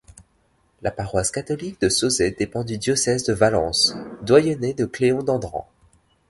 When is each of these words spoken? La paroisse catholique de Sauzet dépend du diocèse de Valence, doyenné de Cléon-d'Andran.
La 0.81 0.89
paroisse 0.89 1.29
catholique 1.29 1.79
de 1.79 1.87
Sauzet 1.87 2.31
dépend 2.31 2.63
du 2.63 2.79
diocèse 2.79 3.23
de 3.23 3.33
Valence, 3.33 3.93
doyenné 4.23 4.73
de 4.73 4.85
Cléon-d'Andran. 4.85 5.69